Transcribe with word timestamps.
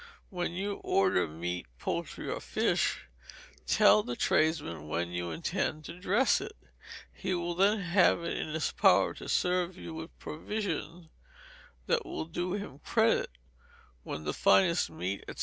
When 0.31 0.53
you 0.53 0.77
order 0.83 1.27
meat, 1.27 1.67
poultry, 1.77 2.27
or 2.27 2.39
fish, 2.41 3.05
tell 3.67 4.01
the 4.01 4.15
tradesman 4.15 4.87
when 4.87 5.11
you 5.11 5.29
intend 5.29 5.85
to 5.85 5.99
dress 5.99 6.41
it: 6.41 6.55
he 7.13 7.35
will 7.35 7.53
then 7.53 7.81
have 7.81 8.23
it 8.23 8.35
in 8.35 8.47
his 8.47 8.71
power 8.71 9.13
to 9.13 9.29
serve 9.29 9.77
you 9.77 9.93
with 9.93 10.17
provision 10.17 11.11
that 11.85 12.03
will 12.03 12.25
do 12.25 12.53
him 12.53 12.79
credit, 12.79 13.29
which 14.01 14.21
the 14.23 14.33
finest 14.33 14.89
meat, 14.89 15.23
&c. 15.29 15.35